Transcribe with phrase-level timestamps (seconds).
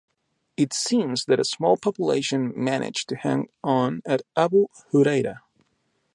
[0.57, 5.41] It seems that a small population managed to hang on at Abu Hureyra.